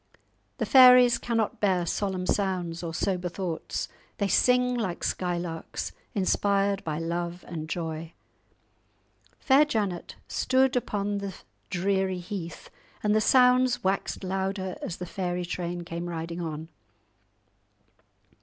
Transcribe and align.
The 0.57 0.65
fairies 0.65 1.19
cannot 1.19 1.59
bear 1.59 1.85
solemn 1.85 2.25
sounds 2.25 2.81
or 2.81 2.91
sober 2.91 3.29
thoughts; 3.29 3.87
they 4.17 4.27
sing 4.27 4.73
like 4.73 5.03
skylarks, 5.03 5.91
inspired 6.15 6.83
by 6.83 6.97
love 6.97 7.45
and 7.47 7.69
joy. 7.69 8.13
Fair 9.37 9.63
Janet 9.63 10.15
stood 10.27 10.75
upon 10.75 11.19
the 11.19 11.35
dreary 11.69 12.17
heath, 12.17 12.71
and 13.03 13.13
the 13.13 13.21
sounds 13.21 13.83
waxed 13.83 14.23
louder 14.23 14.75
as 14.81 14.97
the 14.97 15.05
fairy 15.05 15.45
train 15.45 15.83
came 15.85 16.09
riding 16.09 16.41
on. 16.41 16.69